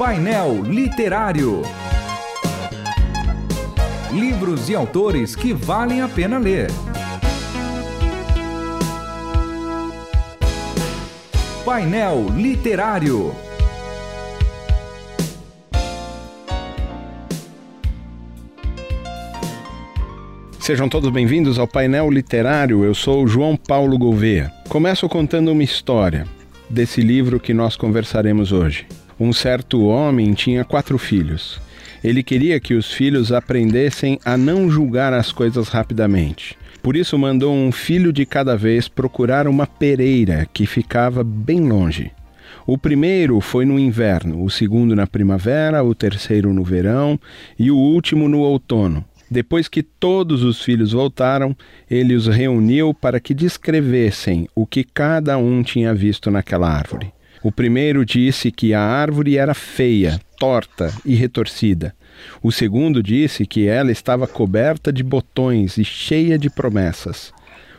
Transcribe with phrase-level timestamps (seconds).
[0.00, 1.60] Painel Literário.
[4.10, 6.70] Livros e autores que valem a pena ler.
[11.66, 13.34] Painel Literário.
[20.58, 22.82] Sejam todos bem-vindos ao painel literário.
[22.84, 24.50] Eu sou João Paulo Gouveia.
[24.70, 26.26] Começo contando uma história
[26.70, 28.86] desse livro que nós conversaremos hoje.
[29.20, 31.60] Um certo homem tinha quatro filhos.
[32.02, 36.56] Ele queria que os filhos aprendessem a não julgar as coisas rapidamente.
[36.82, 42.10] Por isso, mandou um filho de cada vez procurar uma pereira que ficava bem longe.
[42.66, 47.20] O primeiro foi no inverno, o segundo na primavera, o terceiro no verão
[47.58, 49.04] e o último no outono.
[49.30, 51.54] Depois que todos os filhos voltaram,
[51.90, 57.12] ele os reuniu para que descrevessem o que cada um tinha visto naquela árvore.
[57.42, 61.94] O primeiro disse que a árvore era feia, torta e retorcida.
[62.42, 67.32] O segundo disse que ela estava coberta de botões e cheia de promessas.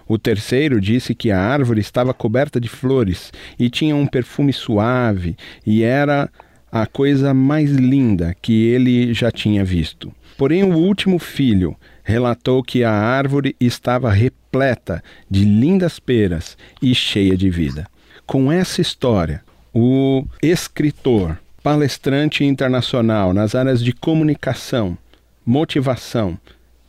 [0.08, 5.36] O terceiro disse que a árvore estava coberta de flores e tinha um perfume suave
[5.66, 6.28] e era
[6.72, 10.12] a coisa mais linda que ele já tinha visto.
[10.38, 17.38] Porém, o último filho relatou que a árvore estava repleta de lindas peras e cheia
[17.38, 17.88] de vida.
[18.26, 19.44] Com essa história,
[19.74, 24.98] o escritor, palestrante internacional nas áreas de comunicação,
[25.46, 26.38] motivação,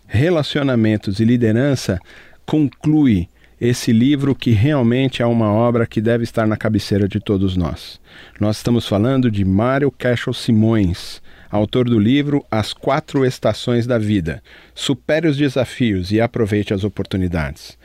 [0.06, 1.98] relacionamentos e liderança
[2.44, 3.28] conclui
[3.60, 8.00] esse livro que realmente é uma obra que deve estar na cabeceira de todos nós.
[8.40, 14.42] Nós estamos falando de Mário Cashel Simões, autor do livro As Quatro Estações da Vida.
[14.74, 17.78] Supere os desafios e aproveite as oportunidades.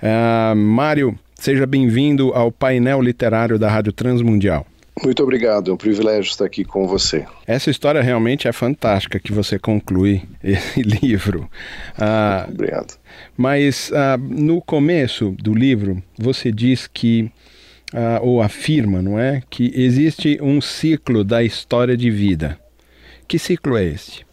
[0.00, 4.66] Uh, Mário, seja bem-vindo ao painel literário da Rádio Transmundial.
[5.04, 7.24] Muito obrigado, é um privilégio estar aqui com você.
[7.46, 11.48] Essa história realmente é fantástica que você conclui esse livro.
[11.96, 12.98] Ah, obrigado.
[13.36, 17.30] Mas ah, no começo do livro você diz que,
[17.94, 22.58] ah, ou afirma, não é, que existe um ciclo da história de vida.
[23.28, 24.26] Que ciclo é esse?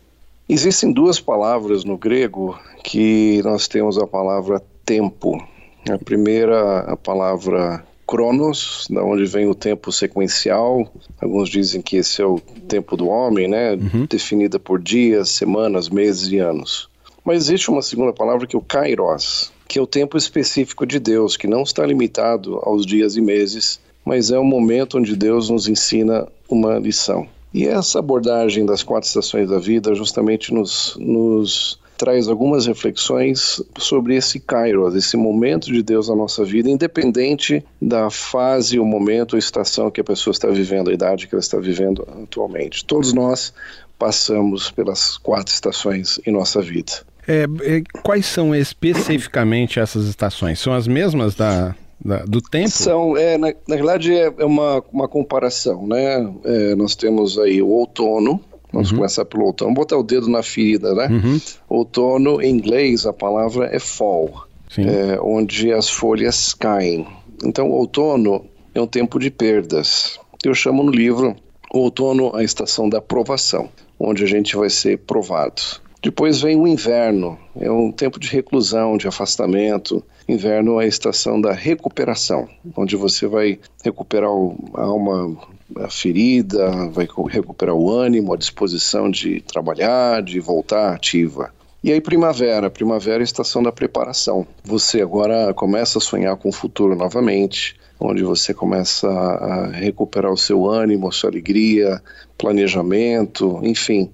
[0.50, 5.55] Existem duas palavras no grego que nós temos a palavra tempo.
[5.90, 10.88] A primeira, a palavra Cronos, da onde vem o tempo sequencial.
[11.20, 13.74] Alguns dizem que esse é o tempo do homem, né?
[13.74, 14.06] Uhum.
[14.08, 16.88] Definida por dias, semanas, meses e anos.
[17.24, 21.00] Mas existe uma segunda palavra que é o Kairos, que é o tempo específico de
[21.00, 25.50] Deus, que não está limitado aos dias e meses, mas é o momento onde Deus
[25.50, 27.28] nos ensina uma lição.
[27.52, 34.16] E essa abordagem das quatro estações da vida justamente nos, nos traz algumas reflexões sobre
[34.16, 39.40] esse Kairos, esse momento de Deus na nossa vida, independente da fase, o momento, a
[39.40, 42.86] estação que a pessoa está vivendo, a idade que ela está vivendo atualmente.
[42.86, 43.54] Todos nós
[43.98, 46.92] passamos pelas quatro estações em nossa vida.
[47.28, 50.60] É, é, quais são especificamente essas estações?
[50.60, 52.70] São as mesmas da, da do tempo?
[52.70, 56.32] São, é, na, na verdade, é, é uma, uma comparação, né?
[56.44, 58.40] É, nós temos aí o outono,
[58.72, 58.98] Vamos uhum.
[58.98, 59.74] começar pelo outono.
[59.74, 61.08] Botar o dedo na ferida, né?
[61.08, 61.40] Uhum.
[61.70, 67.08] Outono, em inglês, a palavra é fall, é, onde as folhas caem.
[67.44, 70.20] Então, outono é um tempo de perdas.
[70.44, 71.36] Eu chamo no livro
[71.72, 75.62] outono a estação da provação, onde a gente vai ser provado.
[76.02, 80.04] Depois vem o inverno, é um tempo de reclusão, de afastamento.
[80.30, 82.48] Inverno é a estação da recuperação,
[82.78, 84.30] onde você vai recuperar
[84.76, 85.36] a alma
[85.78, 91.52] a ferida, vai recuperar o ânimo, a disposição de trabalhar, de voltar ativa.
[91.84, 92.70] E aí, primavera.
[92.70, 94.48] Primavera é a estação da preparação.
[94.64, 100.38] Você agora começa a sonhar com o futuro novamente, onde você começa a recuperar o
[100.38, 102.02] seu ânimo, a sua alegria,
[102.38, 104.10] planejamento, enfim,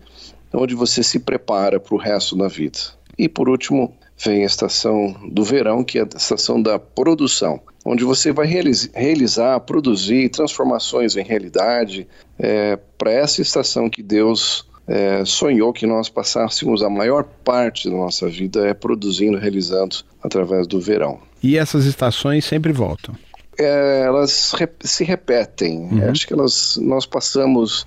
[0.54, 2.78] onde você se prepara para o resto da vida.
[3.18, 3.94] E por último,
[4.24, 9.60] vem a estação do verão, que é a estação da produção, onde você vai realizar,
[9.62, 12.08] produzir transformações em realidade
[12.38, 17.96] é, para essa estação que Deus é, sonhou que nós passássemos a maior parte da
[17.96, 21.20] nossa vida é produzindo, realizando através do verão.
[21.42, 23.16] e essas estações sempre voltam.
[23.58, 25.90] É, elas rep se repetem.
[25.92, 26.10] Uhum.
[26.10, 27.86] Acho que elas, nós passamos.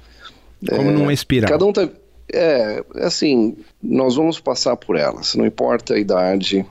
[0.69, 1.51] Como é, numa espiral.
[1.51, 1.89] Cada um tá.
[2.33, 6.65] É, assim, nós vamos passar por elas, não importa a idade.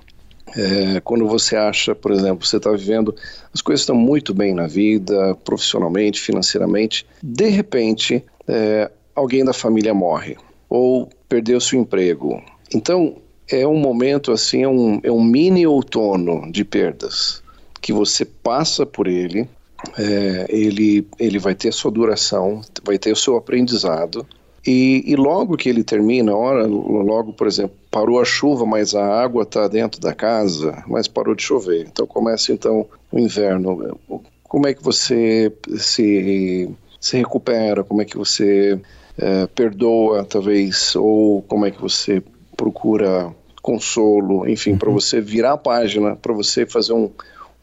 [0.56, 3.16] É, quando você acha, por exemplo, você está vivendo,
[3.54, 9.94] as coisas estão muito bem na vida, profissionalmente, financeiramente, de repente, é, alguém da família
[9.94, 10.38] morre
[10.70, 12.42] ou perdeu seu emprego.
[12.74, 13.18] Então,
[13.50, 17.44] é um momento assim, é um, é um mini outono de perdas
[17.82, 19.48] que você passa por ele,
[19.98, 24.26] é, ele, ele vai ter sua duração, vai ter o seu aprendizado,
[24.66, 29.06] e, e, logo que ele termina, hora, logo, por exemplo, parou a chuva, mas a
[29.06, 31.86] água está dentro da casa, mas parou de chover.
[31.92, 34.00] Então começa então o inverno.
[34.44, 36.70] Como é que você se,
[37.00, 37.84] se recupera?
[37.84, 38.80] Como é que você
[39.18, 40.96] é, perdoa, talvez?
[40.96, 42.24] Ou como é que você
[42.56, 44.48] procura consolo?
[44.48, 44.78] Enfim, uhum.
[44.78, 47.12] para você virar a página, para você fazer um,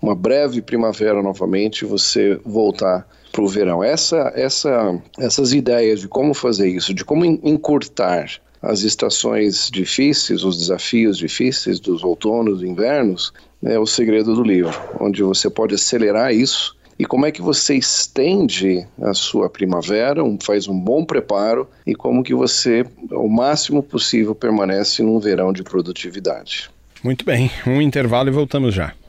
[0.02, 3.82] uma breve primavera novamente, você voltar para o verão.
[3.82, 8.30] Essa, essa, essas ideias de como fazer isso, de como encurtar
[8.62, 13.32] as estações difíceis, os desafios difíceis dos outonos e invernos,
[13.62, 17.76] é o segredo do livro, onde você pode acelerar isso e como é que você
[17.76, 23.82] estende a sua primavera, um, faz um bom preparo e como que você, o máximo
[23.82, 26.70] possível, permanece num verão de produtividade.
[27.02, 28.92] Muito bem, um intervalo e voltamos já.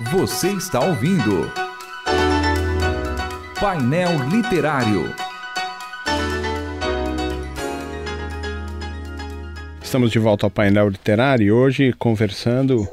[0.00, 1.50] Você está ouvindo
[3.58, 5.12] Painel Literário.
[9.82, 12.86] Estamos de volta ao painel literário hoje conversando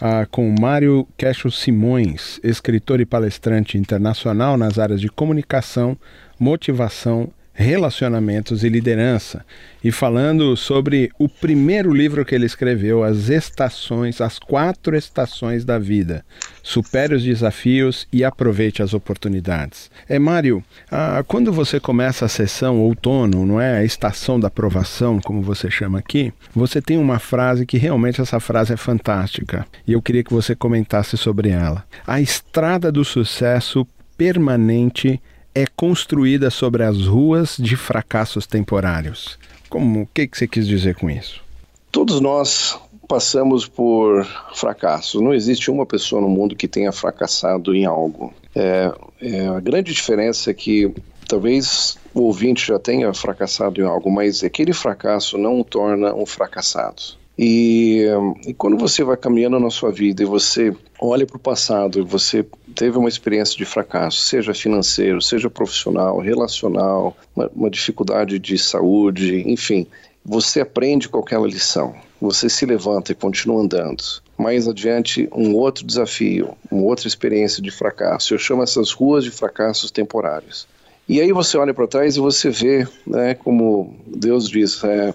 [0.00, 5.98] ah, com Mário Queixo Simões, escritor e palestrante internacional nas áreas de comunicação,
[6.38, 9.44] motivação relacionamentos e liderança,
[9.84, 15.78] e falando sobre o primeiro livro que ele escreveu, As Estações, as quatro estações da
[15.78, 16.24] vida.
[16.62, 19.90] Supere os desafios e aproveite as oportunidades.
[20.08, 23.78] É, Mário, ah, quando você começa a sessão outono, não é?
[23.78, 28.38] A estação da aprovação, como você chama aqui, você tem uma frase que realmente essa
[28.38, 29.66] frase é fantástica.
[29.86, 31.84] E eu queria que você comentasse sobre ela.
[32.06, 35.20] A estrada do sucesso permanente
[35.54, 39.38] é construída sobre as ruas de fracassos temporários.
[39.68, 41.42] Como o que, que você quis dizer com isso?
[41.90, 42.78] Todos nós
[43.08, 45.20] passamos por fracassos.
[45.20, 48.32] Não existe uma pessoa no mundo que tenha fracassado em algo.
[48.54, 50.92] É, é, a grande diferença é que
[51.28, 56.26] talvez o ouvinte já tenha fracassado em algo, mas aquele fracasso não o torna um
[56.26, 57.02] fracassado.
[57.38, 58.04] E,
[58.46, 62.02] e, quando você vai caminhando na sua vida e você olha para o passado e
[62.02, 62.44] você
[62.74, 69.42] teve uma experiência de fracasso, seja financeiro, seja profissional, relacional, uma, uma dificuldade de saúde,
[69.50, 69.86] enfim,
[70.24, 71.94] você aprende com aquela lição.
[72.20, 74.02] Você se levanta e continua andando.
[74.38, 78.32] Mais adiante, um outro desafio, uma outra experiência de fracasso.
[78.32, 80.68] Eu chamo essas ruas de fracassos temporários.
[81.08, 85.12] E aí você olha para trás e você vê, né, como Deus diz, é,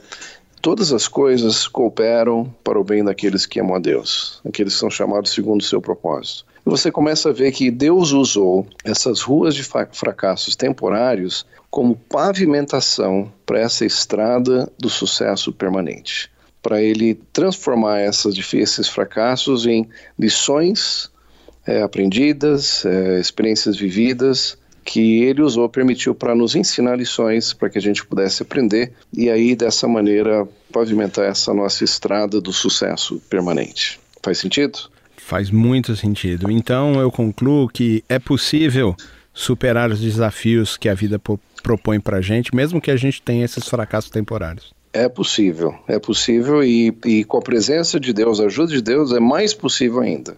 [0.62, 4.90] Todas as coisas cooperam para o bem daqueles que amam a Deus, aqueles que são
[4.90, 6.46] chamados segundo o seu propósito.
[6.66, 13.32] E você começa a ver que Deus usou essas ruas de fracassos temporários como pavimentação
[13.46, 16.30] para essa estrada do sucesso permanente,
[16.62, 19.88] para ele transformar esses difíceis fracassos em
[20.18, 21.12] lições
[21.66, 27.78] é, aprendidas, é, experiências vividas que ele usou, permitiu para nos ensinar lições para que
[27.78, 34.00] a gente pudesse aprender e aí dessa maneira pavimentar essa nossa estrada do sucesso permanente.
[34.24, 34.80] Faz sentido?
[35.18, 36.50] Faz muito sentido.
[36.50, 38.96] Então eu concluo que é possível
[39.34, 41.22] superar os desafios que a vida
[41.62, 44.74] propõe para a gente, mesmo que a gente tenha esses fracassos temporários.
[44.94, 49.12] É possível, é possível e, e com a presença de Deus, a ajuda de Deus,
[49.12, 50.38] é mais possível ainda.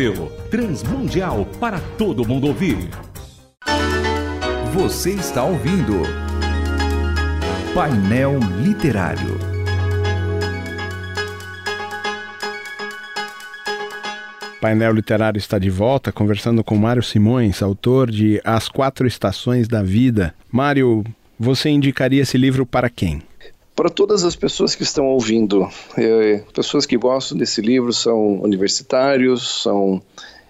[0.49, 2.89] Transmundial para todo mundo ouvir.
[4.73, 6.01] Você está ouvindo
[7.75, 9.37] Painel Literário.
[14.59, 19.83] Painel Literário está de volta, conversando com Mário Simões, autor de As Quatro Estações da
[19.83, 20.33] Vida.
[20.51, 21.03] Mário,
[21.39, 23.21] você indicaria esse livro para quem?
[23.75, 29.63] Para todas as pessoas que estão ouvindo, é, pessoas que gostam desse livro são universitários,
[29.63, 30.01] são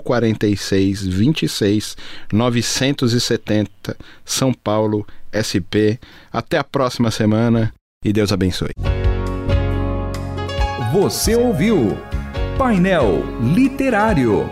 [0.03, 1.97] 046 26
[2.31, 5.99] 970, São Paulo SP.
[6.31, 8.71] Até a próxima semana e Deus abençoe.
[10.93, 11.97] Você ouviu
[12.57, 14.49] Painel Literário.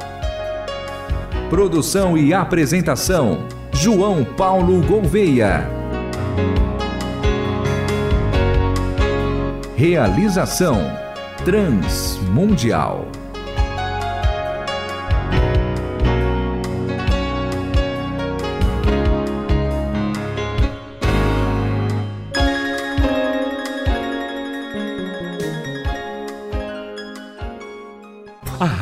[1.50, 5.68] Produção e apresentação: João Paulo Gouveia.
[9.76, 10.82] Realização
[11.46, 13.17] Transmundial.